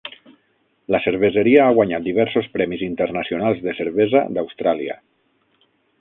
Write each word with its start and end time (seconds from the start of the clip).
La 0.93 1.01
cerveseria 1.03 1.59
ha 1.67 1.75
guanyat 1.79 2.07
diversos 2.07 2.49
premis 2.55 2.85
internacionals 2.87 3.61
de 3.67 3.77
cervesa 3.81 4.25
d'Austràlia. 4.39 4.97